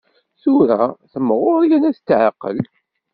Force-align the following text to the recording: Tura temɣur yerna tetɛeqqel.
Tura 0.41 0.83
temɣur 1.11 1.61
yerna 1.69 1.91
tetɛeqqel. 1.95 2.57